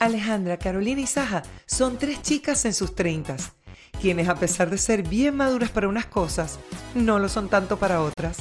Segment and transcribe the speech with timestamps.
[0.00, 3.52] Alejandra, Carolina y Saja son tres chicas en sus treintas,
[4.00, 6.58] quienes a pesar de ser bien maduras para unas cosas,
[6.94, 8.38] no lo son tanto para otras.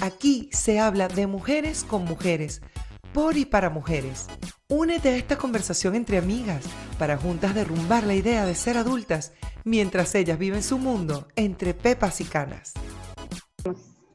[0.00, 2.62] Aquí se habla de mujeres con mujeres,
[3.12, 4.26] por y para mujeres.
[4.68, 6.64] Únete a esta conversación entre amigas
[6.98, 12.22] para juntas derrumbar la idea de ser adultas mientras ellas viven su mundo entre pepas
[12.22, 12.72] y canas.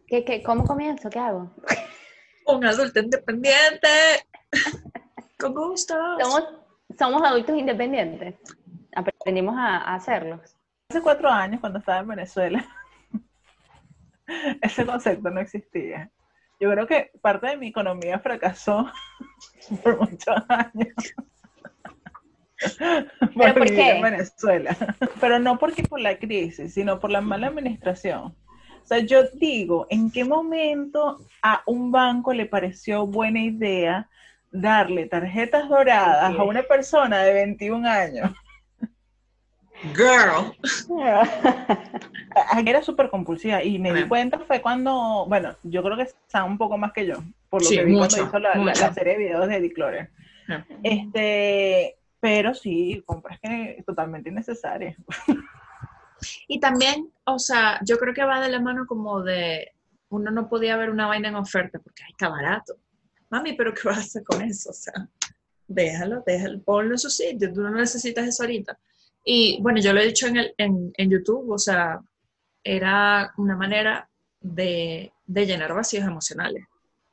[0.07, 1.07] ¿Qué, qué, cómo comienzo?
[1.11, 1.55] ¿Qué hago?
[2.47, 3.87] Un adulto independiente.
[5.37, 5.93] Con gusto.
[6.19, 6.43] Somos,
[6.97, 8.35] somos adultos independientes.
[8.95, 10.57] Aprendimos a, a hacerlos.
[10.89, 12.65] Hace cuatro años, cuando estaba en Venezuela,
[14.61, 16.09] ese concepto no existía.
[16.59, 18.91] Yo creo que parte de mi economía fracasó
[19.83, 20.93] por muchos años.
[23.37, 23.91] ¿Pero por qué?
[23.91, 24.75] en Venezuela.
[25.21, 28.35] Pero no porque por la crisis, sino por la mala administración.
[28.83, 34.09] O sea, yo digo, ¿en qué momento a un banco le pareció buena idea
[34.51, 38.31] darle tarjetas doradas a una persona de 21 años?
[39.95, 40.53] Girl.
[42.65, 46.57] Era súper compulsiva y me di cuenta fue cuando, bueno, yo creo que está un
[46.57, 47.17] poco más que yo,
[47.49, 48.81] por lo Sí, que vi mucho, cuando hizo la, la- mucho.
[48.81, 50.09] la serie de videos de Eddie Clorer.
[50.47, 50.65] Ajá.
[50.83, 54.97] Este, pero sí, compras que totalmente innecesarias.
[56.49, 59.71] Y también, o sea, yo creo que va de la mano como de,
[60.09, 62.75] uno no podía ver una vaina en oferta porque ahí está barato.
[63.29, 64.71] Mami, pero ¿qué vas a hacer con eso?
[64.71, 64.93] O sea,
[65.67, 68.77] déjalo, déjalo, ponlo en su sitio, tú no necesitas eso ahorita.
[69.23, 71.99] Y bueno, yo lo he dicho en, el, en, en YouTube, o sea,
[72.63, 74.09] era una manera
[74.41, 76.65] de, de llenar vacíos emocionales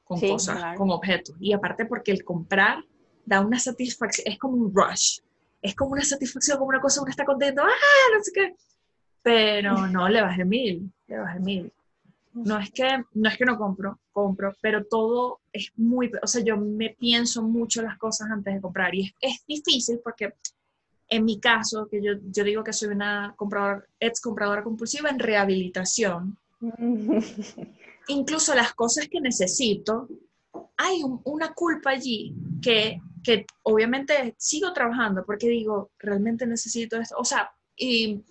[0.05, 0.79] con Sí, cosas, claro.
[0.79, 1.37] con objetos.
[1.41, 2.85] Y aparte porque el comprar
[3.25, 5.19] da una satisfacción, es como un rush,
[5.61, 8.55] es como una satisfacción, como una cosa, uno está contento, ah, no sé qué.
[9.23, 11.73] Pero no, le bajé mil, le bajé mil.
[12.45, 16.43] No es que no es que no compro, compro, pero todo es muy, o sea,
[16.45, 20.35] yo me pienso mucho las cosas antes de comprar y es, es difícil porque
[21.09, 25.19] en mi caso, que yo, yo digo que soy una compradora, ex compradora compulsiva en
[25.19, 26.37] rehabilitación,
[28.09, 30.09] incluso las cosas que necesito,
[30.77, 37.17] hay un- una culpa allí que, que obviamente sigo trabajando porque digo, realmente necesito esto.
[37.19, 38.23] O sea, y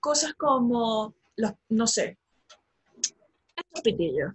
[0.00, 2.18] cosas como, los, no sé,
[3.74, 4.32] estos pitillos.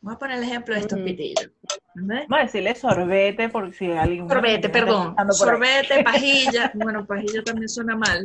[0.00, 1.06] Voy a poner el ejemplo de estos Ujú.
[1.06, 1.50] pitillos.
[1.94, 2.28] ¿entendés?
[2.28, 4.28] Vamos a decirle sorbete por si alguien...
[4.28, 5.14] Sorbete, perdón.
[5.16, 5.26] Ahí.
[5.30, 6.72] Sorbete, pajilla.
[6.74, 8.22] Bueno, pajilla también suena mal.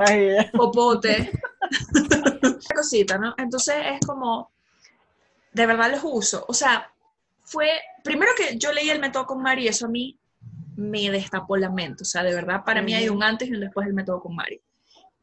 [0.52, 1.32] Popote,
[2.76, 3.34] cosita, ¿no?
[3.38, 4.52] Entonces es como,
[5.54, 6.46] de verdad los uso.
[6.48, 6.92] O sea,
[7.44, 7.70] fue,
[8.04, 10.18] primero que yo leí el método con Mari, eso a mí
[10.76, 12.04] me destapó la mente.
[12.04, 14.36] O sea, de verdad, para mí hay un antes y un después del método con
[14.36, 14.62] Mari.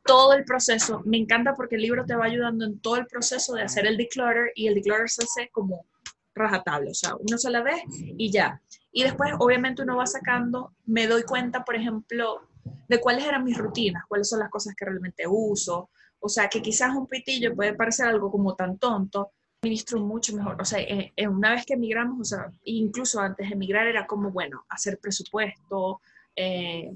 [0.07, 3.55] Todo el proceso, me encanta porque el libro te va ayudando en todo el proceso
[3.55, 5.87] de hacer el declutter y el declutter se hace como
[6.35, 8.61] rajatabla, o sea, una sola vez y ya.
[8.93, 12.43] Y después, obviamente, uno va sacando, me doy cuenta, por ejemplo,
[12.89, 15.91] de cuáles eran mis rutinas, cuáles son las cosas que realmente uso.
[16.21, 20.61] O sea, que quizás un pitillo puede parecer algo como tan tonto, ministro mucho mejor.
[20.61, 24.07] O sea, eh, eh, una vez que emigramos, o sea, incluso antes de emigrar era
[24.07, 26.01] como, bueno, hacer presupuesto,
[26.37, 26.93] eh,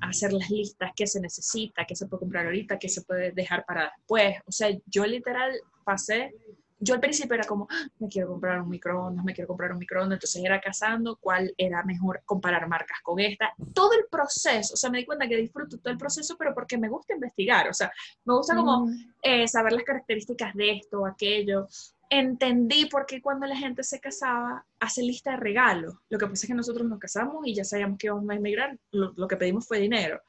[0.00, 3.64] hacer las listas, qué se necesita, qué se puede comprar ahorita, qué se puede dejar
[3.66, 4.36] para después.
[4.46, 5.52] O sea, yo literal
[5.84, 6.34] pasé,
[6.80, 9.78] yo al principio era como, "Ah, me quiero comprar un microondas, me quiero comprar un
[9.78, 13.52] microondas, entonces era cazando cuál era mejor comparar marcas con esta.
[13.74, 16.78] Todo el proceso, o sea, me di cuenta que disfruto todo el proceso, pero porque
[16.78, 17.90] me gusta investigar, o sea,
[18.24, 18.88] me gusta como
[19.22, 21.66] eh, saber las características de esto aquello.
[22.10, 25.94] Entendí por qué cuando la gente se casaba hace lista de regalos.
[26.08, 28.78] Lo que pasa es que nosotros nos casamos y ya sabíamos que íbamos a emigrar,
[28.92, 30.22] lo, que pedimos fue dinero.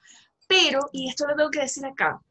[0.47, 2.21] Pero, y esto lo tengo que decir acá,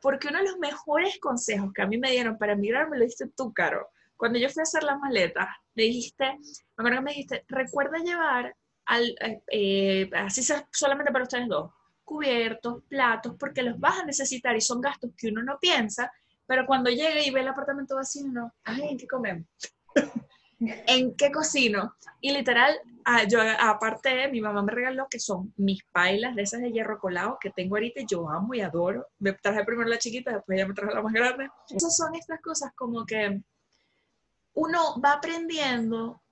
[0.00, 3.04] porque uno de los mejores consejos que a mí me dieron para emigrar me lo
[3.04, 3.88] diste tú, Caro.
[4.16, 6.38] Cuando yo fui a hacer las maletas, me dijiste, me
[6.76, 8.56] acuerdo me dijiste, recuerda llevar,
[8.86, 11.70] al, eh, eh, así sea solamente para ustedes dos,
[12.04, 16.10] cubiertos, platos, porque los vas a necesitar y son gastos que uno no piensa,
[16.48, 19.46] pero cuando llega y ve el apartamento vacío, uno, ay, ¿en qué comemos?
[20.58, 21.94] ¿En qué cocino?
[22.22, 26.62] Y literal, ah, yo aparte, mi mamá me regaló que son mis pailas de esas
[26.62, 29.06] de hierro colado que tengo ahorita y yo amo y adoro.
[29.18, 31.50] Me traje primero la chiquita, después ya me traje la más grande.
[31.68, 33.42] Esas son estas cosas como que
[34.54, 36.22] uno va aprendiendo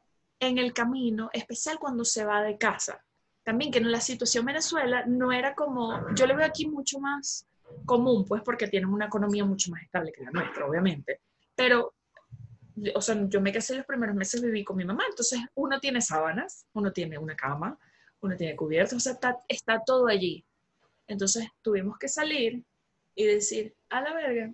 [0.41, 3.05] en el camino, especial cuando se va de casa.
[3.45, 7.47] También que en la situación Venezuela no era como, yo lo veo aquí mucho más
[7.85, 11.21] común, pues porque tienen una economía mucho más estable que la nuestra, obviamente.
[11.55, 11.95] Pero,
[12.95, 16.01] o sea, yo me casé los primeros meses, viví con mi mamá, entonces uno tiene
[16.01, 17.79] sábanas, uno tiene una cama,
[18.21, 20.45] uno tiene cubiertos, o sea, está, está todo allí.
[21.07, 22.65] Entonces tuvimos que salir
[23.15, 24.53] y decir, a la verga,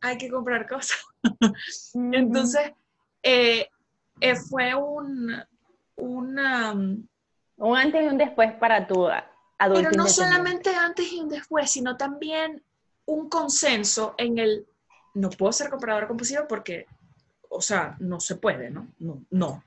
[0.00, 1.04] hay que comprar cosas.
[1.94, 2.72] Entonces,
[3.22, 3.68] eh,
[4.20, 5.34] eh, fue un,
[5.96, 9.08] una, Un antes y un después para tu.
[9.58, 12.62] Pero no solamente antes y un después, sino también
[13.06, 14.66] un consenso en el,
[15.14, 16.86] no puedo ser compradora compulsiva porque,
[17.48, 18.88] o sea, no se puede, ¿no?
[18.98, 19.64] No, no.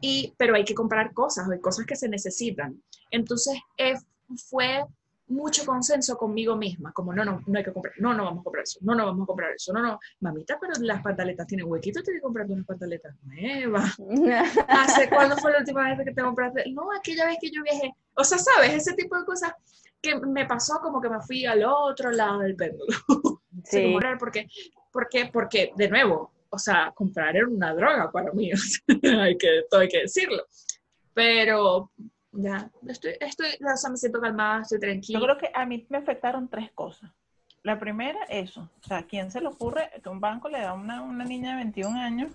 [0.00, 2.82] Y, pero hay que comprar cosas, hay cosas que se necesitan.
[3.10, 3.94] Entonces, eh,
[4.48, 4.84] fue
[5.28, 8.44] mucho consenso conmigo misma, como no, no, no hay que comprar, no, no vamos a
[8.44, 11.66] comprar eso, no, no vamos a comprar eso, no, no, mamita, pero las pantaletas tienen
[11.66, 13.96] huequito, te que comprarte unas pantaletas nuevas.
[14.68, 16.70] ¿Hace cuándo fue la última vez que te compraste?
[16.72, 17.92] No, aquella vez que yo viajé.
[18.16, 18.74] O sea, ¿sabes?
[18.74, 19.52] Ese tipo de cosas
[20.00, 22.86] que me pasó como que me fui al otro lado del péndulo.
[23.64, 23.96] Sí.
[24.18, 24.46] porque,
[24.92, 28.50] porque, porque, de nuevo, o sea, comprar era una droga para mí,
[29.18, 30.44] hay que, todo hay que decirlo.
[31.14, 31.90] Pero
[32.32, 35.18] ya, estoy, estoy, o sea, me siento calmada, estoy tranquila.
[35.18, 37.10] Yo creo que a mí me afectaron tres cosas.
[37.62, 38.70] La primera, eso.
[38.84, 41.56] O sea, ¿quién se le ocurre que un banco le da a una, una niña
[41.56, 42.32] de 21 años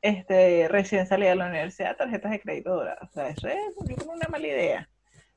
[0.00, 3.10] este, recién salida de la universidad tarjetas de crédito doradas?
[3.10, 4.88] O sea, eso es una mala idea.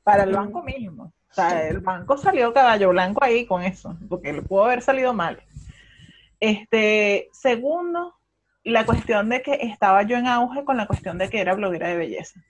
[0.04, 1.12] Para el banco mismo.
[1.30, 5.12] O sea, el banco salió caballo blanco ahí con eso, porque le pudo haber salido
[5.12, 5.42] mal.
[6.38, 8.14] Este, segundo,
[8.62, 11.88] la cuestión de que estaba yo en auge con la cuestión de que era bloguera
[11.88, 12.40] de belleza.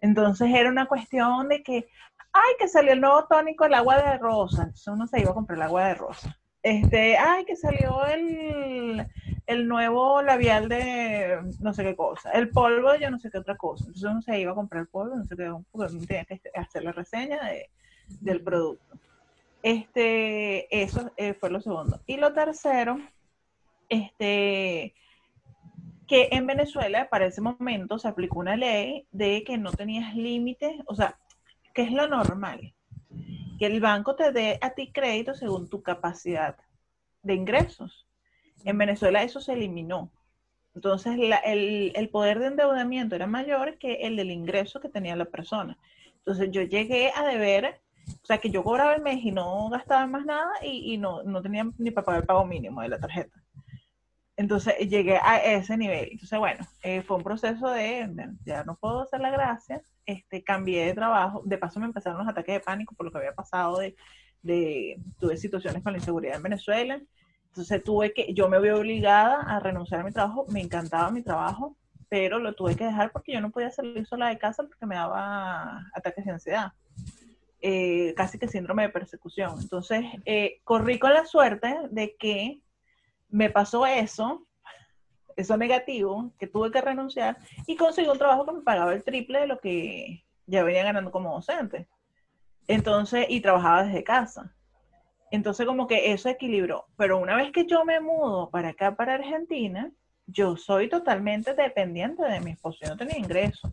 [0.00, 1.88] Entonces era una cuestión de que,
[2.32, 4.62] ay, que salió el nuevo tónico, el agua de rosa.
[4.62, 6.39] Entonces uno se iba a comprar el agua de rosa.
[6.62, 9.06] Este, ay, que salió el,
[9.46, 13.56] el nuevo labial de no sé qué cosa, el polvo yo no sé qué otra
[13.56, 13.84] cosa.
[13.86, 16.40] Entonces uno se iba a comprar el polvo, no sé qué, porque uno tenía que
[16.54, 17.70] hacer la reseña de,
[18.20, 18.98] del producto.
[19.62, 22.00] Este, eso eh, fue lo segundo.
[22.06, 22.98] Y lo tercero,
[23.88, 24.94] este,
[26.06, 30.74] que en Venezuela para ese momento se aplicó una ley de que no tenías límites,
[30.86, 31.18] o sea,
[31.74, 32.74] que es lo normal,
[33.60, 36.56] que el banco te dé a ti crédito según tu capacidad
[37.22, 38.06] de ingresos.
[38.64, 40.10] En Venezuela eso se eliminó.
[40.74, 45.26] Entonces el, el, poder de endeudamiento era mayor que el del ingreso que tenía la
[45.26, 45.76] persona.
[46.20, 47.82] Entonces yo llegué a deber,
[48.22, 51.22] o sea que yo cobraba el mes y no gastaba más nada y, y no,
[51.22, 53.42] no tenía ni para pagar el pago mínimo de la tarjeta.
[54.40, 56.08] Entonces llegué a ese nivel.
[56.12, 58.08] Entonces, bueno, eh, fue un proceso de,
[58.42, 62.26] ya no puedo hacer la gracia, este, cambié de trabajo, de paso me empezaron los
[62.26, 63.94] ataques de pánico por lo que había pasado, de,
[64.40, 66.98] de tuve situaciones con la inseguridad en Venezuela,
[67.48, 71.20] entonces tuve que, yo me vi obligada a renunciar a mi trabajo, me encantaba mi
[71.20, 71.76] trabajo,
[72.08, 74.94] pero lo tuve que dejar porque yo no podía salir sola de casa porque me
[74.94, 76.72] daba ataques de ansiedad.
[77.60, 79.58] Eh, casi que síndrome de persecución.
[79.60, 82.62] Entonces, eh, corrí con la suerte de que
[83.30, 84.46] me pasó eso,
[85.36, 89.40] eso negativo, que tuve que renunciar y conseguí un trabajo que me pagaba el triple
[89.40, 91.88] de lo que ya venía ganando como docente.
[92.66, 94.54] Entonces, y trabajaba desde casa.
[95.30, 96.86] Entonces, como que eso equilibró.
[96.96, 99.90] Pero una vez que yo me mudo para acá, para Argentina,
[100.26, 102.78] yo soy totalmente dependiente de mi esposo.
[102.82, 103.72] Yo no tenía ingreso.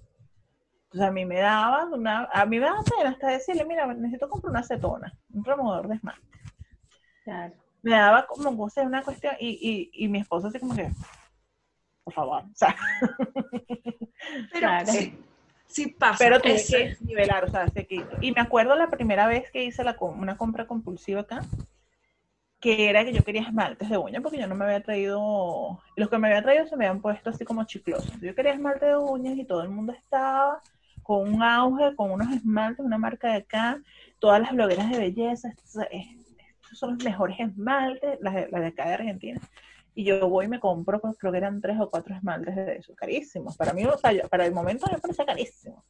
[0.86, 4.30] Entonces, a mí me daba una, a mí me daba pena hasta decirle, mira, necesito
[4.30, 6.28] comprar una acetona, un removedor de esmalte.
[7.24, 10.76] Claro me daba como, o sea, una cuestión, y, y, y mi esposo así como
[10.76, 10.90] que,
[12.04, 12.76] por favor, o sea.
[14.52, 15.18] Pero sí,
[15.68, 16.18] sí, pasa.
[16.20, 19.84] Pero tuve que nivelar, o sea, que, y me acuerdo la primera vez que hice
[19.84, 21.46] la, una compra compulsiva acá,
[22.60, 26.10] que era que yo quería esmaltes de uñas porque yo no me había traído, los
[26.10, 28.20] que me había traído se me habían puesto así como chiclosos.
[28.20, 30.62] Yo quería esmalte de uñas y todo el mundo estaba
[31.04, 33.80] con un auge, con unos esmaltes, una marca de acá,
[34.20, 35.54] todas las blogueras de belleza,
[36.78, 39.42] son los mejores esmaltes, las de, acá de Argentina.
[39.96, 42.76] Y yo voy y me compro, pues, creo que eran tres o cuatro esmaltes de
[42.78, 43.58] eso, carísimos.
[43.58, 45.84] Para mí, o sea, para el momento me parece carísimo.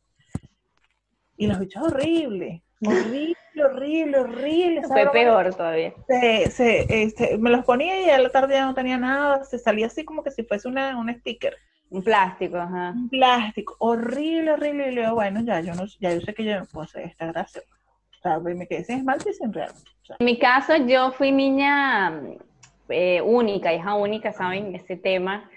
[1.35, 4.83] Y los bichos horribles, horrible, horrible, horrible.
[4.87, 5.93] Fue peor todavía.
[6.07, 9.87] Se, este, me los ponía y a la tarde ya no tenía nada, se salía
[9.87, 11.55] así como que si fuese una, un sticker.
[11.89, 12.91] Un plástico, ajá.
[12.91, 14.91] Un plástico, horrible, horrible.
[14.91, 17.27] Y luego, bueno, ya yo no, ya yo sé que yo no puedo hacer esta
[17.27, 17.61] gracia.
[18.19, 19.71] O sea, me quedé sin esmalte y sin real.
[20.19, 22.21] En mi caso, yo fui niña
[22.89, 24.75] eh, única, hija única, ¿saben?
[24.75, 25.49] Ese tema.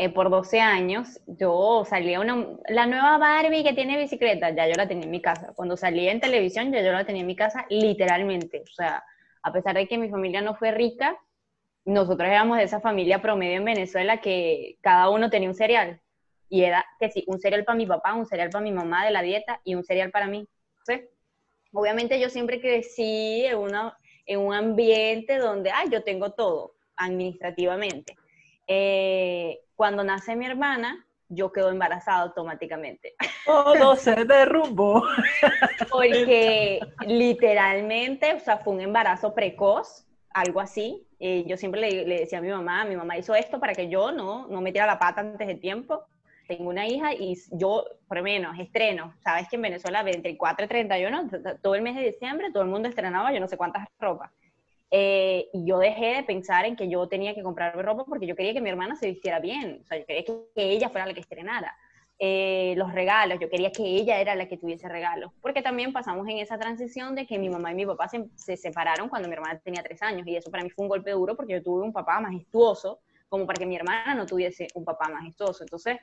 [0.00, 4.74] Eh, por 12 años, yo salía una, la nueva Barbie que tiene bicicleta, ya yo
[4.76, 5.52] la tenía en mi casa.
[5.56, 8.60] Cuando salía en televisión, ya yo la tenía en mi casa, literalmente.
[8.62, 9.02] O sea,
[9.42, 11.18] a pesar de que mi familia no fue rica,
[11.84, 16.00] nosotros éramos de esa familia promedio en Venezuela que cada uno tenía un cereal.
[16.48, 19.10] Y era que sí, un cereal para mi papá, un cereal para mi mamá de
[19.10, 20.46] la dieta y un cereal para mí.
[20.86, 21.00] ¿sí?
[21.72, 23.96] Obviamente yo siempre crecí en, una,
[24.26, 28.16] en un ambiente donde, ah, yo tengo todo administrativamente.
[28.66, 33.14] Eh, cuando nace mi hermana, yo quedo embarazada automáticamente.
[33.44, 35.02] Todo se derrumbó.
[35.90, 41.06] Porque literalmente, o sea, fue un embarazo precoz, algo así.
[41.20, 43.88] Eh, yo siempre le, le, decía a mi mamá, mi mamá hizo esto para que
[43.88, 46.06] yo no, no metiera la pata antes de tiempo.
[46.48, 49.14] Tengo una hija y yo, por lo menos, estreno.
[49.22, 51.28] Sabes que en Venezuela, 24 y 31,
[51.62, 54.32] todo el mes de diciembre, todo el mundo estrenaba yo no sé cuántas ropas.
[54.90, 58.34] Eh, y yo dejé de pensar en que yo tenía que comprarme ropa porque yo
[58.34, 59.80] quería que mi hermana se vistiera bien.
[59.82, 61.76] O sea, yo quería que, ella fuera la que estrenara.
[62.18, 66.26] Eh, los regalos, yo quería que ella era la que tuviese regalos, porque también pasamos
[66.26, 69.34] en esa transición de que mi mamá y mi papá se, se, separaron cuando mi
[69.34, 71.84] hermana tenía tres años, y eso para mí fue un golpe duro porque yo tuve
[71.84, 75.62] un papá majestuoso, como para que mi hermana no tuviese un papá majestuoso.
[75.62, 75.98] Entonces,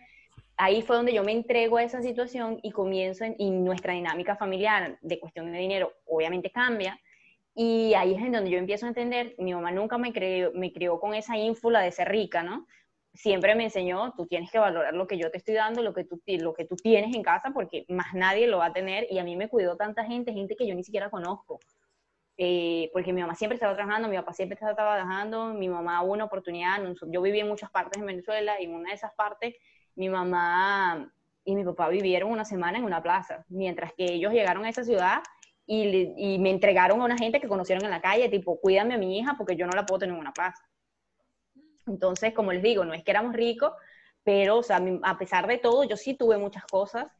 [0.57, 4.97] ahí fue donde yo me entrego a esa situación y comienzo, y nuestra dinámica familiar
[5.01, 6.99] de cuestión de dinero obviamente cambia,
[7.53, 10.73] y ahí es en donde yo empiezo a entender, mi mamá nunca me creó, me
[10.73, 12.67] crió con esa ínfula de ser rica, ¿no?
[13.13, 16.03] Siempre me enseñó, tú tienes que valorar lo que yo te estoy dando, lo que
[16.03, 19.19] tú, lo que tú tienes en casa, porque más nadie lo va a tener, y
[19.19, 21.59] a mí me cuidó tanta gente, gente que yo ni siquiera conozco.
[22.37, 26.25] Eh, porque mi mamá siempre estaba trabajando, mi papá siempre estaba trabajando, mi mamá una
[26.25, 29.55] oportunidad, yo viví en muchas partes de Venezuela y en una de esas partes
[29.95, 31.11] mi mamá
[31.43, 34.83] y mi papá vivieron una semana en una plaza, mientras que ellos llegaron a esa
[34.83, 35.21] ciudad
[35.67, 39.17] y, me entregaron a una gente que conocieron en la calle, tipo, cuídame a mi
[39.17, 40.63] hija porque yo no la puedo tener en una plaza.
[41.87, 43.71] Entonces, como les digo, no es que éramos ricos,
[44.23, 47.11] pero, o sea, a pesar de todo, yo sí tuve muchas cosas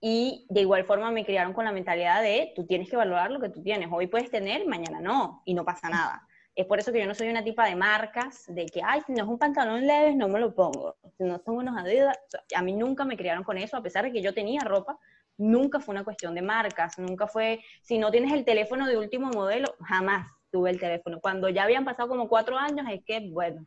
[0.00, 3.40] y de igual forma me criaron con la mentalidad de, tú tienes que valorar lo
[3.40, 6.26] que tú tienes, hoy puedes tener, mañana no, y no pasa nada.
[6.54, 9.12] Es por eso que yo no soy una tipa de marcas, de que, ay, si
[9.12, 10.96] no es un pantalón leve, no me lo pongo.
[11.18, 12.16] Si no son unos adidas,
[12.54, 14.98] a mí nunca me criaron con eso, a pesar de que yo tenía ropa,
[15.36, 19.30] nunca fue una cuestión de marcas, nunca fue, si no tienes el teléfono de último
[19.30, 21.20] modelo, jamás tuve el teléfono.
[21.20, 23.66] Cuando ya habían pasado como cuatro años, es que, bueno,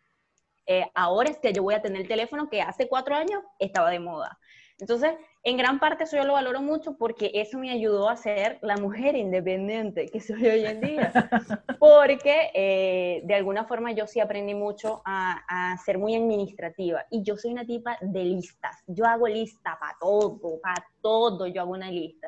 [0.65, 3.89] eh, ahora es que yo voy a tener el teléfono que hace cuatro años estaba
[3.89, 4.39] de moda.
[4.79, 5.13] Entonces,
[5.47, 8.75] en gran parte eso yo lo valoro mucho porque eso me ayudó a ser la
[8.75, 11.13] mujer independiente que soy hoy en día.
[11.79, 17.23] Porque eh, de alguna forma yo sí aprendí mucho a, a, ser muy administrativa y
[17.23, 18.83] yo soy una tipa de listas.
[18.87, 22.27] Yo hago lista para todo, para todo yo hago una lista.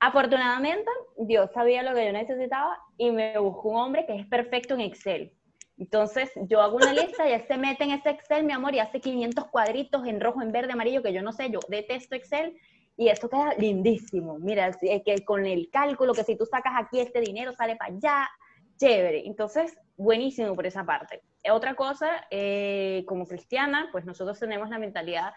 [0.00, 4.72] Afortunadamente, Dios sabía lo que yo necesitaba y me buscó un hombre que es perfecto
[4.72, 5.37] en Excel.
[5.78, 8.80] Entonces, yo hago una lista y él se mete en ese Excel, mi amor, y
[8.80, 12.56] hace 500 cuadritos en rojo, en verde, amarillo, que yo no sé, yo detesto Excel,
[12.96, 14.38] y esto queda lindísimo.
[14.40, 18.28] Mira, que con el cálculo, que si tú sacas aquí este dinero, sale para allá,
[18.76, 19.24] chévere.
[19.24, 21.22] Entonces, buenísimo por esa parte.
[21.48, 25.32] Otra cosa, eh, como cristiana, pues nosotros tenemos la mentalidad,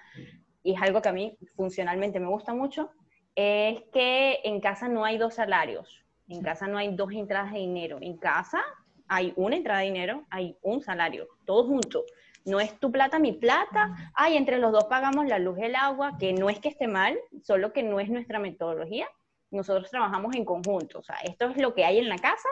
[0.63, 2.89] y es algo que a mí funcionalmente me gusta mucho,
[3.35, 7.59] es que en casa no hay dos salarios, en casa no hay dos entradas de
[7.59, 8.63] dinero, en casa
[9.11, 12.05] hay una entrada de dinero, hay un salario, todo junto.
[12.45, 16.17] No es tu plata, mi plata, ay, entre los dos pagamos la luz el agua,
[16.17, 19.09] que no es que esté mal, solo que no es nuestra metodología.
[19.49, 22.47] Nosotros trabajamos en conjunto, o sea, esto es lo que hay en la casa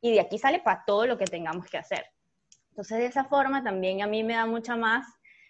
[0.00, 2.06] y de aquí sale para todo lo que tengamos que hacer.
[2.70, 5.04] Entonces, de esa forma también a mí me da mucha más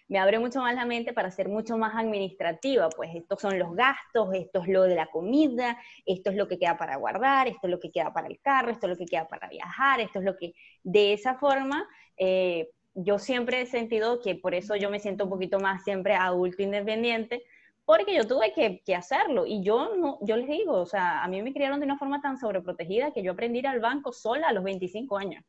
[0.07, 3.75] me abre mucho más la mente para ser mucho más administrativa, pues estos son los
[3.75, 7.67] gastos, esto es lo de la comida, esto es lo que queda para guardar, esto
[7.67, 10.19] es lo que queda para el carro, esto es lo que queda para viajar, esto
[10.19, 11.87] es lo que, de esa forma,
[12.17, 16.15] eh, yo siempre he sentido que por eso yo me siento un poquito más siempre
[16.15, 17.43] adulto independiente,
[17.85, 21.27] porque yo tuve que, que, hacerlo y yo no, yo les digo, o sea, a
[21.27, 24.11] mí me criaron de una forma tan sobreprotegida que yo aprendí a ir al banco
[24.11, 25.43] sola a los 25 años.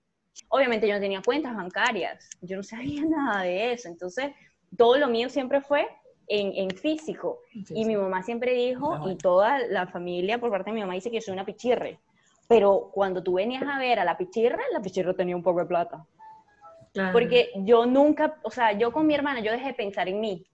[0.49, 4.31] Obviamente yo no tenía cuentas bancarias, yo no sabía nada de eso, entonces
[4.77, 5.89] todo lo mío siempre fue
[6.29, 7.41] en, físico.
[7.71, 11.11] Y mi mamá siempre dijo, y toda la familia por parte de mi mamá dice
[11.11, 11.99] que soy una pichirre.
[12.47, 15.67] Pero cuando tú venías a ver a la pichirre, la pichirre tenía un poco de
[15.67, 16.07] plata.
[17.13, 20.47] Porque yo nunca, o sea, yo con mi hermana, yo dejé de pensar en mí.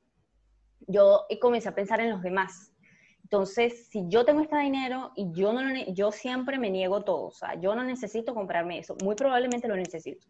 [0.87, 2.73] Yo comencé a pensar en los demás.
[3.23, 7.30] Entonces, si yo tengo este dinero y yo no yo siempre me niego todo, o
[7.30, 10.28] sea, yo no necesito comprarme eso, muy probablemente lo necesito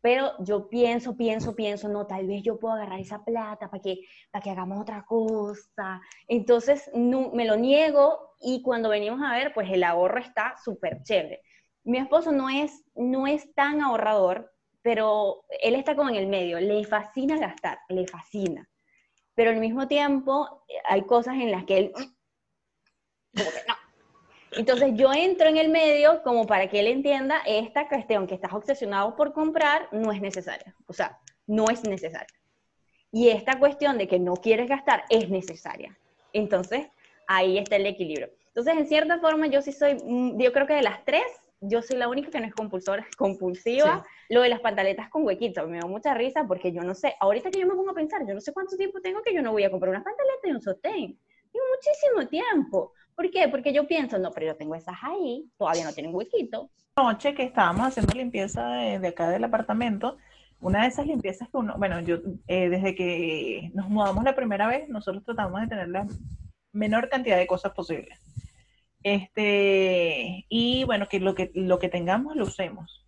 [0.00, 4.00] pero yo pienso, pienso, pienso, no, tal vez yo puedo agarrar esa plata para que,
[4.30, 6.00] para que hagamos otra cosa.
[6.28, 11.02] Entonces no, me lo niego y cuando venimos a ver, pues el ahorro está súper
[11.02, 11.42] chévere.
[11.84, 16.60] Mi esposo no es, no es tan ahorrador, pero él está como en el medio,
[16.60, 18.68] le fascina gastar, le fascina.
[19.34, 21.92] Pero al mismo tiempo hay cosas en las que él,
[23.32, 23.44] no,
[24.56, 28.52] entonces yo entro en el medio como para que él entienda esta cuestión que estás
[28.52, 30.74] obsesionado por comprar no es necesaria.
[30.86, 32.26] O sea, no es necesaria.
[33.12, 35.96] Y esta cuestión de que no quieres gastar es necesaria.
[36.32, 36.88] Entonces,
[37.26, 38.30] ahí está el equilibrio.
[38.48, 41.24] Entonces, en cierta forma, yo sí soy, mm, yo creo que de las tres,
[41.60, 44.04] yo soy la única que no es compulsora, compulsiva.
[44.28, 47.50] Lo de las pantaletas con huequitos, me da mucha risa porque yo no sé, ahorita
[47.50, 49.52] que yo me pongo a pensar, yo no sé cuánto tiempo tengo que yo no
[49.52, 51.18] voy a comprar unas pantaletas y un sostén.
[51.52, 52.92] Tengo muchísimo tiempo.
[53.16, 53.48] ¿Por qué?
[53.48, 56.70] Porque yo pienso, no, pero yo tengo esas ahí, todavía no tienen huequito.
[56.96, 60.18] Noche que estábamos haciendo limpieza de, acá del apartamento,
[60.60, 64.66] una de esas limpiezas que uno, bueno, yo eh, desde que nos mudamos la primera
[64.66, 66.06] vez, nosotros tratamos de tener la
[66.72, 68.20] menor cantidad de cosas posibles.
[69.02, 73.06] Este, y bueno, que lo que, lo que tengamos lo usemos.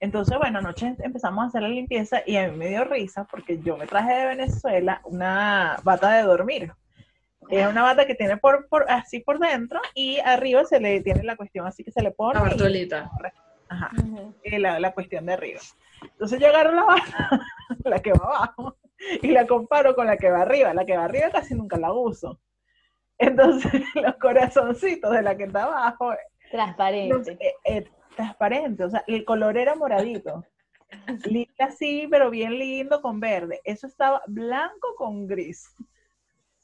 [0.00, 3.60] Entonces, bueno, anoche empezamos a hacer la limpieza y a mí me dio risa porque
[3.60, 6.72] yo me traje de Venezuela una bata de dormir.
[7.50, 11.22] Es una bata que tiene por, por así por dentro y arriba se le tiene
[11.22, 12.34] la cuestión así que se le pone.
[12.34, 13.10] La bartolita.
[13.68, 13.90] Ajá,
[14.42, 15.60] eh, la, la cuestión de arriba.
[16.02, 17.40] Entonces yo agarro la bata,
[17.84, 18.76] la que va abajo,
[19.22, 20.74] y la comparo con la que va arriba.
[20.74, 22.38] La que va arriba casi nunca la uso.
[23.18, 26.14] Entonces los corazoncitos de la que está abajo,
[26.50, 27.38] Transparente.
[27.40, 27.84] eh, eh,
[28.16, 30.44] transparente, o sea, el color era moradito.
[31.24, 33.60] Lindo así, pero bien lindo con verde.
[33.64, 35.74] Eso estaba blanco con gris.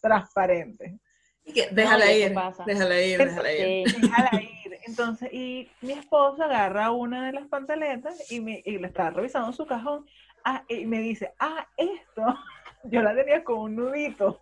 [0.00, 0.98] Transparente.
[1.44, 2.34] Y que, déjala No, ¿qué ir,
[2.66, 4.00] déjala ir, déjala ir.
[4.00, 4.78] Déjala ir.
[4.86, 9.52] Entonces, y mi esposo agarra una de las pantaletas y, me, y la estaba revisando
[9.52, 10.06] su cajón.
[10.44, 12.24] Ah, y me dice, ah, esto,
[12.84, 14.40] yo la tenía con un nudito.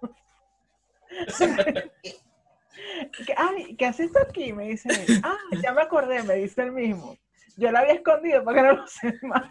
[3.26, 4.52] ¿Qué, ay, ¿qué haces tú aquí?
[4.52, 5.20] Me dice, él.
[5.24, 7.16] ah, ya me acordé, me dice el mismo.
[7.56, 9.50] Yo la había escondido para que no lo sepa.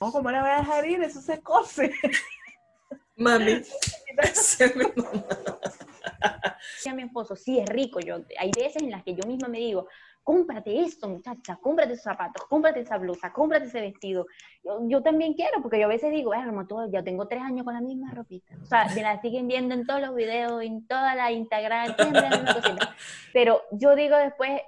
[0.00, 1.02] No, ¿cómo la voy a dejar ir?
[1.02, 1.92] Eso se cose.
[3.16, 3.62] Mami,
[6.88, 8.00] a mi esposo, sí, es rico.
[8.00, 9.88] Yo, hay veces en las que yo misma me digo,
[10.22, 14.26] cómprate esto, muchacha, cómprate esos zapatos, cómprate esa blusa, cómprate ese vestido.
[14.64, 17.42] Yo, yo también quiero, porque yo a veces digo, "Ay, como todo, ya tengo tres
[17.42, 18.54] años con la misma ropita.
[18.62, 21.94] O sea, me la siguen viendo en todos los videos, en toda la Instagram.
[23.32, 24.60] Pero yo digo después,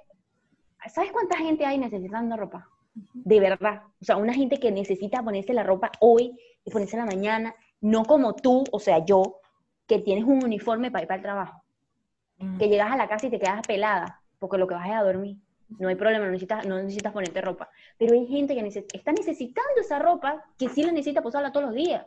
[0.87, 2.69] ¿sabes cuánta gente hay necesitando ropa?
[3.13, 3.81] De verdad.
[4.01, 8.05] O sea, una gente que necesita ponerse la ropa hoy y ponerse la mañana, no
[8.05, 9.38] como tú, o sea, yo,
[9.89, 11.63] que tienes un uniforme para ir para el trabajo
[12.57, 15.03] que llegas a la casa y te quedas pelada, porque lo que vas es a
[15.03, 15.37] dormir.
[15.77, 17.69] No hay problema, no necesitas, no necesitas ponerte ropa.
[17.97, 21.65] Pero hay gente que neces- está necesitando esa ropa que sí la necesita posarla todos
[21.67, 22.05] los días.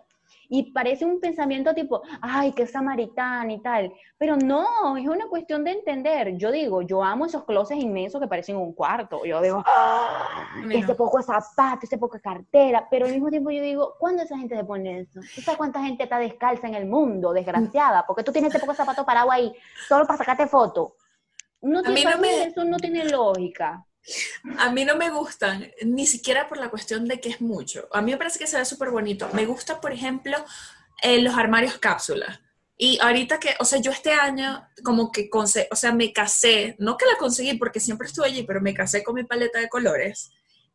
[0.49, 3.93] Y parece un pensamiento tipo, ay, que samaritana y tal.
[4.19, 6.37] Pero no, es una cuestión de entender.
[6.37, 9.25] Yo digo, yo amo esos closets inmensos que parecen un cuarto.
[9.25, 13.31] Yo digo, A mí ese poco de zapato, ese poco de cartera, pero al mismo
[13.31, 15.21] tiempo yo digo, ¿cuándo esa gente se pone eso?
[15.35, 18.05] ¿Tú sabes cuánta gente está descalza en el mundo, desgraciada?
[18.07, 19.53] Porque tú tienes ese poco de zapato parado ahí,
[19.89, 20.95] solo para sacarte foto.
[21.63, 23.85] No A mí tiene, no me- para mí eso no tiene lógica.
[24.59, 27.89] A mí no me gustan, ni siquiera por la cuestión de que es mucho.
[27.93, 29.29] A mí me parece que se ve súper bonito.
[29.33, 30.37] Me gusta, por ejemplo,
[31.03, 32.41] eh, los armarios cápsulas.
[32.77, 36.75] Y ahorita que, o sea, yo este año como que, conse- o sea, me casé,
[36.79, 39.69] no que la conseguí porque siempre estuve allí, pero me casé con mi paleta de
[39.69, 40.33] colores,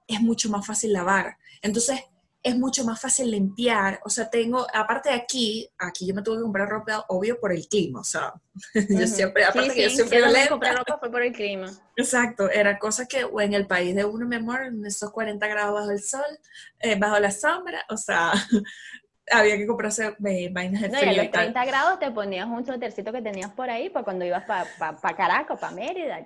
[0.07, 1.37] es mucho más fácil lavar.
[1.61, 1.99] Entonces,
[2.47, 3.99] es mucho más fácil limpiar.
[4.05, 7.51] O sea, tengo, aparte de aquí, aquí yo me tuve que comprar ropa, obvio, por
[7.51, 7.99] el clima.
[7.99, 8.33] O sea,
[8.89, 11.69] yo siempre, aparte sí, que yo siempre yo compré ropa fue por el clima.
[11.95, 15.45] Exacto, era cosa que o en el país de uno, mi amor, en esos 40
[15.47, 16.39] grados bajo el sol,
[16.79, 18.31] eh, bajo la sombra, o sea,
[19.31, 21.41] había que comprarse eh, vainas de No, y a frío y los tal.
[21.53, 24.95] 30 grados te ponías un suétercito que tenías por ahí para cuando ibas para pa,
[24.95, 26.25] pa Caracas, para Mérida.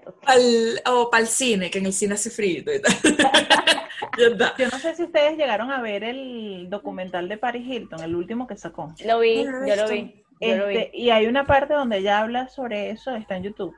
[0.87, 2.93] O para el cine, que en el cine hace frío y tal.
[4.17, 4.55] Ya está.
[4.57, 8.45] Yo no sé si ustedes llegaron a ver el documental de Paris Hilton, el último
[8.47, 8.93] que sacó.
[9.05, 10.25] lo vi, No lo he yo lo vi.
[10.41, 10.77] Yo lo vi.
[10.77, 13.73] Este, y hay una parte donde ella habla sobre eso, está en YouTube.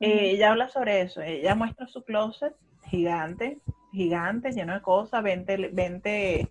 [0.00, 2.54] Eh, ella habla sobre eso, ella muestra su closet
[2.88, 3.58] gigante,
[3.92, 6.48] gigante, lleno de cosas, 20, 20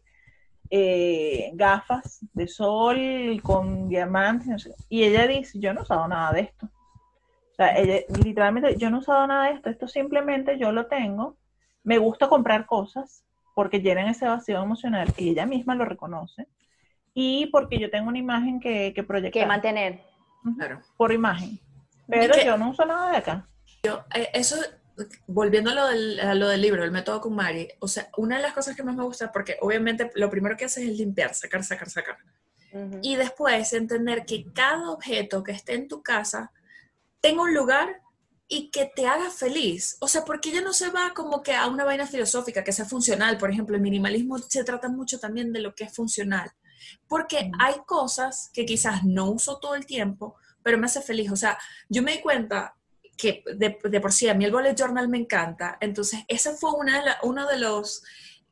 [0.70, 2.98] eh, gafas de sol
[3.44, 4.74] con diamantes, no sé.
[4.90, 6.66] y ella dice, yo no he usado nada de esto.
[6.66, 10.86] O sea, ella literalmente, yo no he usado nada de esto, esto simplemente yo lo
[10.88, 11.38] tengo,
[11.84, 13.24] me gusta comprar cosas
[13.56, 16.48] porque llenan ese vacío emocional y ella misma lo reconoce.
[17.16, 20.02] Y porque yo tengo una imagen que, que proyectar Que mantener.
[20.56, 20.82] Claro.
[20.98, 21.60] por imagen.
[22.08, 23.48] Pero que- yo no uso nada de acá.
[24.14, 24.56] Eh, eso,
[25.28, 28.38] volviendo a lo, del, a lo del libro, el método con Mari, o sea, una
[28.38, 31.34] de las cosas que más me gusta, porque obviamente lo primero que haces es limpiar,
[31.34, 32.18] sacar, sacar, sacar.
[32.72, 33.00] Ujú.
[33.02, 36.52] Y después entender que cada objeto que esté en tu casa
[37.22, 38.02] tenga un lugar
[38.48, 39.98] y que te haga feliz.
[40.00, 42.86] O sea, porque ella no se va como que a una vaina filosófica que sea
[42.86, 43.38] funcional.
[43.38, 46.50] Por ejemplo, el minimalismo se trata mucho también de lo que es funcional.
[47.10, 47.52] Porque Mm.
[47.60, 51.30] hay cosas que quizás no uso todo el tiempo, pero me hace feliz.
[51.32, 51.58] O sea,
[51.90, 52.77] yo me di cuenta
[53.18, 55.78] que de, de por sí a mí el bullet journal me encanta.
[55.82, 58.04] Entonces, ese fue una de la- uno de los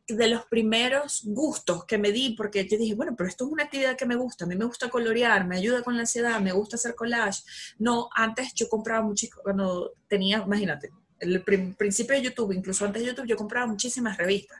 [0.07, 3.63] de los primeros gustos que me di, porque yo dije, bueno, pero esto es una
[3.63, 6.51] actividad que me gusta, a mí me gusta colorear, me ayuda con la ansiedad, me
[6.51, 7.41] gusta hacer collage.
[7.79, 13.07] No, antes yo compraba mucho, cuando tenía, imagínate, el principio de YouTube, incluso antes de
[13.09, 14.59] YouTube, yo compraba muchísimas revistas.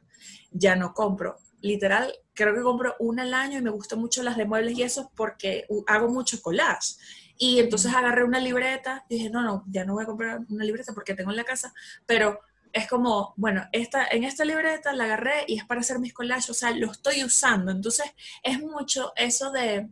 [0.51, 1.37] Ya no compro.
[1.61, 4.83] Literal, creo que compro una al año y me gustan mucho las de muebles y
[4.83, 6.95] eso porque hago mucho collage.
[7.37, 10.93] Y entonces agarré una libreta dije, no, no, ya no voy a comprar una libreta
[10.93, 11.73] porque tengo en la casa,
[12.05, 12.39] pero
[12.75, 16.49] es como, bueno, esta, en esta libreta la agarré y es para hacer mis collages,
[16.49, 17.71] o sea, lo estoy usando.
[17.71, 18.05] Entonces,
[18.43, 19.89] es mucho eso de,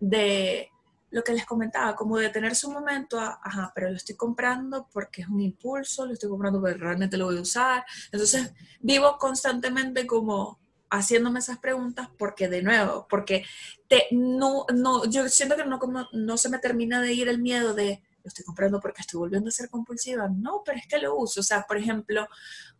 [0.00, 0.70] de
[1.10, 4.86] lo que les comentaba, como de tenerse un momento, a, ajá, pero lo estoy comprando
[4.92, 7.84] porque es un impulso, lo estoy comprando porque realmente lo voy a usar.
[8.12, 10.59] Entonces, vivo constantemente como
[10.90, 13.44] haciéndome esas preguntas porque de nuevo, porque
[13.88, 17.38] te, no, no, yo siento que no, no, no se me termina de ir el
[17.38, 20.28] miedo de lo estoy comprando porque estoy volviendo a ser compulsiva.
[20.28, 21.40] No, pero es que lo uso.
[21.40, 22.28] O sea, por ejemplo,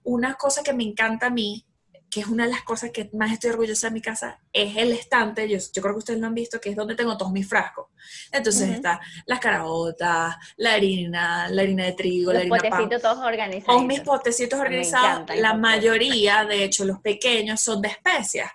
[0.04, 1.64] una cosa que me encanta a mí,
[2.10, 4.90] que es una de las cosas que más estoy orgullosa de mi casa, es el
[4.90, 5.48] estante.
[5.48, 7.86] Yo, yo creo que ustedes lo han visto, que es donde tengo todos mis frascos.
[8.32, 13.24] Entonces está las carabotas, la harina, la harina de trigo, la harina Los potecitos todos
[13.24, 13.66] organizados.
[13.66, 15.36] Todos mis potecitos organizados.
[15.36, 18.50] La mayoría, de hecho, los pequeños son de especias.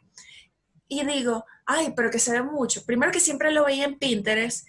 [0.87, 2.85] Y digo, ay, pero que se ve mucho.
[2.85, 4.67] Primero que siempre lo veía en Pinterest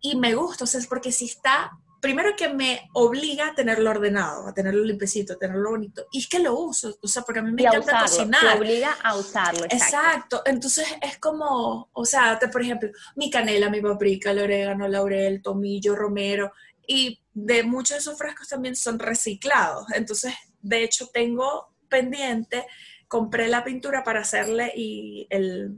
[0.00, 1.72] y me gusta, o sea, es porque si está,
[2.06, 6.28] primero que me obliga a tenerlo ordenado, a tenerlo limpiecito, a tenerlo bonito, y es
[6.28, 8.40] que lo uso, o sea, porque a mí me y encanta usarlo, cocinar.
[8.42, 9.84] Te obliga a usarlo, exacto.
[9.84, 14.86] Exacto, entonces es como, o sea, te, por ejemplo, mi canela, mi paprika, el orégano,
[14.86, 16.52] laurel, tomillo, romero,
[16.86, 22.66] y de muchos de esos frascos también son reciclados, entonces, de hecho, tengo pendiente,
[23.08, 25.74] compré la pintura para hacerle y el,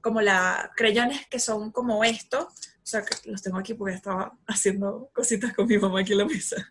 [0.00, 2.44] como la creyones que son como estos,
[2.84, 6.18] o sea, que los tengo aquí porque estaba haciendo cositas con mi mamá aquí en
[6.18, 6.56] la mesa.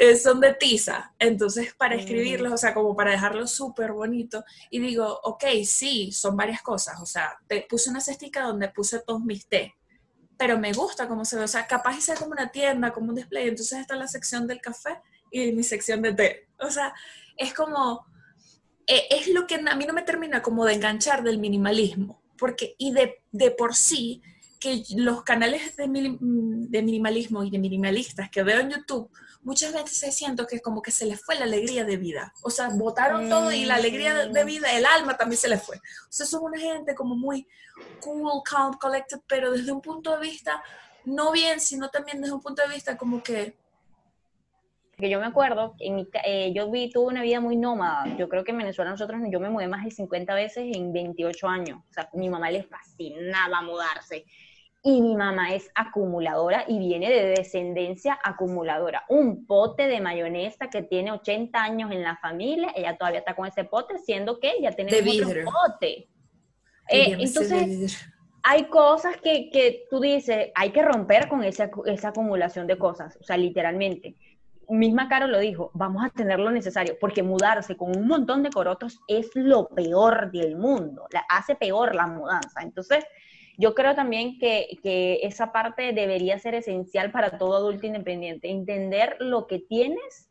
[0.00, 4.44] Eh, son de tiza, entonces para escribirlos, o sea, como para dejarlos súper bonito.
[4.70, 7.00] Y digo, ok, sí, son varias cosas.
[7.00, 9.74] O sea, te puse una cestica donde puse todos mis té,
[10.36, 11.42] pero me gusta cómo se ve.
[11.42, 13.48] O sea, capaz de ser como una tienda, como un display.
[13.48, 15.00] Entonces está la sección del café
[15.32, 16.48] y mi sección de té.
[16.60, 16.94] O sea,
[17.36, 18.06] es como,
[18.86, 22.22] eh, es lo que a mí no me termina como de enganchar del minimalismo.
[22.38, 24.22] Porque, y de, de por sí,
[24.58, 29.10] que los canales de, de, minimalismo y de minimalistas que veo en YouTube,
[29.42, 32.32] muchas veces siento que como que se les fue la alegría de vida.
[32.42, 33.28] O sea, botaron mm.
[33.28, 35.76] todo y la alegría de, vida, el alma también se les fue.
[35.76, 37.46] O sea, son una gente como muy
[38.00, 40.62] cool, calm, collected, pero desde un punto de vista,
[41.04, 43.56] no bien, sino también desde un punto de vista como que...
[44.96, 48.16] Que yo me acuerdo, en mi, eh, yo vi, tuve una vida muy nómada.
[48.16, 51.46] Yo creo que en Venezuela nosotros, yo me mudé más de 50 veces en 28
[51.46, 51.78] años.
[51.88, 54.26] O sea, mi mamá le fascinaba mudarse
[54.82, 59.04] y mi mamá es acumuladora y viene de descendencia acumuladora.
[59.08, 63.46] Un pote de mayonesa que tiene 80 años en la familia, ella todavía está con
[63.46, 66.08] ese pote, siendo que ella tiene otro pote.
[66.90, 67.98] Eh, entonces,
[68.42, 73.18] hay cosas que, que, tú dices, hay que romper con esa, esa acumulación de cosas,
[73.20, 74.14] o sea, literalmente.
[74.70, 78.50] Misma Caro lo dijo, vamos a tener lo necesario, porque mudarse con un montón de
[78.50, 82.62] corotos es lo peor del mundo, la, hace peor la mudanza.
[82.62, 83.04] Entonces,
[83.58, 89.16] yo creo también que, que, esa parte debería ser esencial para todo adulto independiente, entender
[89.18, 90.30] lo que tienes,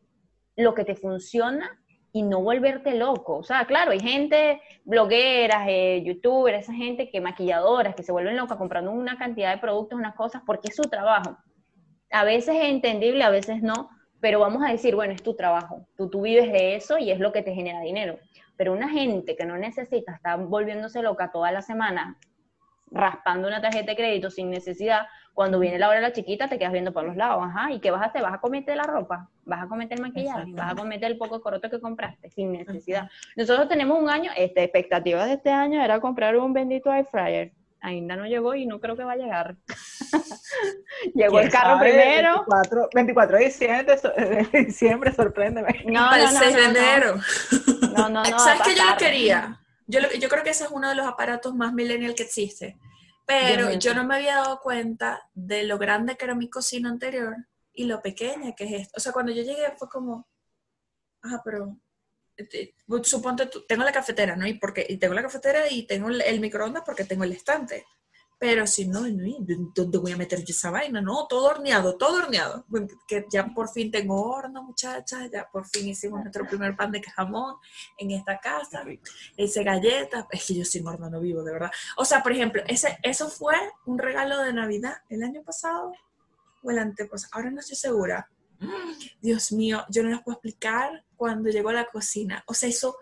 [0.55, 1.77] lo que te funciona
[2.13, 3.37] y no volverte loco.
[3.37, 8.37] O sea, claro, hay gente, blogueras, eh, youtubers, esa gente que maquilladoras, que se vuelven
[8.37, 11.37] locas comprando una cantidad de productos, unas cosas, porque es su trabajo.
[12.11, 13.89] A veces es entendible, a veces no,
[14.21, 17.19] pero vamos a decir, bueno, es tu trabajo, tú, tú vives de eso y es
[17.19, 18.19] lo que te genera dinero.
[18.55, 22.17] Pero una gente que no necesita estar volviéndose loca toda la semana
[22.91, 26.57] raspando una tarjeta de crédito sin necesidad, cuando viene la hora de la chiquita te
[26.57, 28.23] quedas viendo por los lados, ajá, ¿y qué vas a hacer?
[28.23, 29.29] ¿Vas a comerte la ropa?
[29.45, 30.51] ¿Vas a comerte el maquillaje?
[30.53, 33.09] ¿Vas a comerte el poco coroto que compraste sin necesidad?
[33.35, 37.51] Nosotros tenemos un año, esta expectativa de este año era comprar un bendito air fryer.
[37.81, 39.55] Ainda no llegó y no creo que va a llegar.
[41.13, 41.91] Llegó el carro sabe?
[41.91, 42.45] primero.
[42.47, 43.95] 24, 24 de diciembre,
[44.51, 45.83] de diciembre sorpréndeme.
[45.85, 47.15] No, el no, 6 de enero.
[47.95, 48.39] No, no, no.
[48.39, 49.59] ¿Sabes que yo lo quería?
[49.87, 52.77] Yo, lo- yo creo que ese es uno de los aparatos más millennial que existe.
[53.25, 57.35] Pero yo no me había dado cuenta de lo grande que era mi cocina anterior
[57.73, 58.93] y lo pequeña que es esto.
[58.97, 60.27] O sea, cuando yo llegué fue como,
[61.23, 61.77] ah, pero
[62.37, 62.73] este,
[63.03, 64.47] suponte tú, tengo la cafetera, ¿no?
[64.47, 67.85] Y, porque, y tengo la cafetera y tengo el microondas porque tengo el estante.
[68.39, 69.01] Pero si no,
[69.73, 71.01] ¿dónde voy a meter yo esa vaina?
[71.01, 72.65] No, todo horneado, todo horneado.
[73.07, 77.01] Que ya por fin tengo horno, muchachas, ya por fin hicimos nuestro primer pan de
[77.01, 77.55] jamón
[77.97, 78.83] en esta casa.
[79.35, 81.71] Hice galletas, es que yo sin horno no vivo, de verdad.
[81.95, 85.93] O sea, por ejemplo, ese, eso fue un regalo de Navidad el año pasado
[86.61, 88.29] o el antepasado, ahora no estoy segura.
[89.21, 92.43] Dios mío, yo no les puedo explicar cuando llegó a la cocina.
[92.47, 92.97] O sea, eso,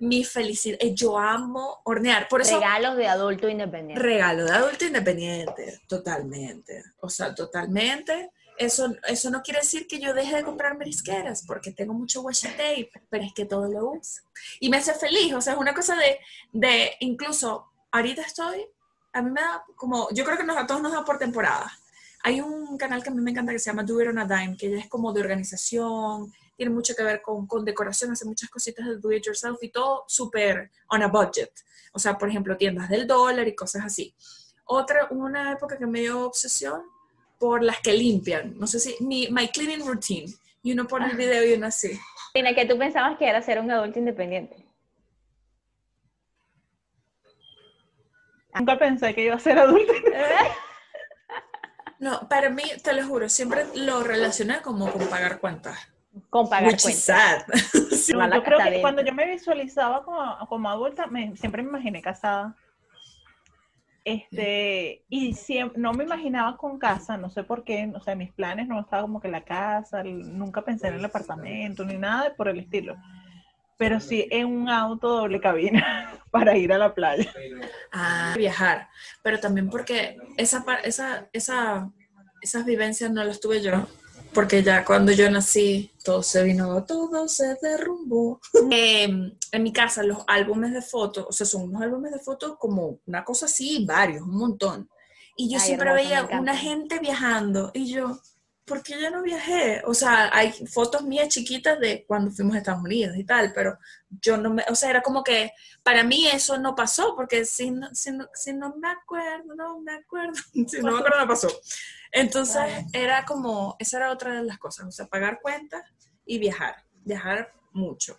[0.00, 2.26] mi felicidad, eh, yo amo hornear.
[2.28, 4.02] Por eso, Regalos de adulto independiente.
[4.02, 6.82] regalo de adulto independiente, totalmente.
[7.00, 8.30] O sea, totalmente.
[8.56, 12.48] Eso, eso no quiere decir que yo deje de comprar merisqueras, porque tengo mucho washi
[12.48, 14.22] tape, pero es que todo lo uso.
[14.58, 16.18] Y me hace feliz, o sea, es una cosa de,
[16.52, 18.66] de incluso, ahorita estoy,
[19.12, 21.70] a mí me da como, yo creo que nos, a todos nos da por temporada.
[22.22, 24.24] Hay un canal que a mí me encanta que se llama Do It on a
[24.26, 28.26] Dime, que ya es como de organización, tiene mucho que ver con, con decoración, hace
[28.26, 31.50] muchas cositas de do it yourself y todo súper on a budget.
[31.90, 34.14] O sea, por ejemplo, tiendas del dólar y cosas así.
[34.66, 36.82] Otra, una época que me dio obsesión
[37.38, 38.58] por las que limpian.
[38.58, 40.30] No sé si, mi, my cleaning routine.
[40.62, 41.98] Y uno pone el video y uno así.
[42.34, 44.62] Tiene que tú pensabas que era ser un adulto independiente.
[48.54, 49.94] Nunca pensé que iba a ser adulto.
[52.00, 55.78] No, para mí, te lo juro, siempre lo relacioné como con pagar cuentas.
[56.28, 57.06] Con pagar Which is cuentas.
[57.06, 57.90] sad.
[58.00, 58.12] Sí.
[58.12, 58.80] No, Mala yo creo que cadena.
[58.82, 62.56] cuando yo me visualizaba como, como adulta, me- siempre me imaginé casada.
[64.04, 68.32] Este, y siem- no me imaginaba con casa, no sé por qué, o sea, mis
[68.32, 72.34] planes no estaba como que la casa, el- nunca pensé en el apartamento ni nada
[72.34, 72.96] por el estilo.
[73.76, 77.30] Pero sí en un auto doble cabina para ir a la playa.
[77.92, 78.88] a viajar,
[79.22, 81.90] pero también porque esa, esa, esa,
[82.40, 83.86] esas vivencias no las tuve yo,
[84.32, 88.40] porque ya cuando yo nací todo se vino, todo se derrumbó.
[88.70, 89.04] Eh,
[89.52, 93.00] en mi casa los álbumes de fotos, o sea, son unos álbumes de fotos como
[93.06, 94.88] una cosa así, varios, un montón.
[95.36, 98.20] Y yo Ay, siempre veía una gente viajando y yo,
[98.70, 99.82] ¿por qué yo no viajé?
[99.84, 103.76] O sea, hay fotos mías chiquitas de cuando fuimos a Estados Unidos y tal, pero
[104.08, 105.50] yo no me, o sea, era como que
[105.82, 109.80] para mí eso no pasó, porque si no, si no, si no me acuerdo, no
[109.80, 110.34] me acuerdo,
[110.68, 111.48] si no me acuerdo, no pasó.
[112.12, 115.82] Entonces era como, esa era otra de las cosas, o sea, pagar cuentas
[116.24, 118.14] y viajar, viajar mucho.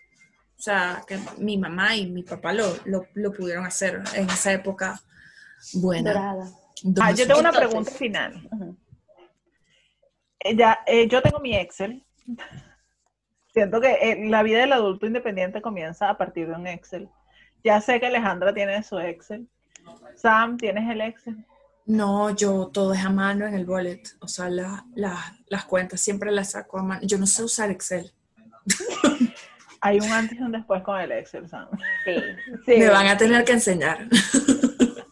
[0.60, 4.52] O sea, que mi mamá y mi papá lo, lo, lo pudieron hacer en esa
[4.52, 5.02] época
[5.76, 6.12] buena.
[6.12, 6.52] Dorada.
[7.00, 8.36] Ah, yo tengo una Entonces- pregunta final.
[8.36, 8.76] Eh,
[10.56, 12.04] ya, eh, yo tengo mi Excel.
[13.54, 17.10] Siento que eh, la vida del adulto independiente comienza a partir de un Excel.
[17.64, 19.48] Ya sé que Alejandra tiene su Excel.
[20.16, 21.46] Sam, ¿tienes el Excel?
[21.86, 26.00] No, yo todo es a mano en el wallet, o sea, la- la- las cuentas
[26.00, 27.02] siempre las saco a mano.
[27.04, 28.12] Yo no sé usar Excel.
[29.82, 31.68] Hay un antes y un después con el Excel, Sam.
[32.06, 32.16] Sí,
[32.68, 32.78] sí.
[32.78, 34.08] Me van a tener que enseñar.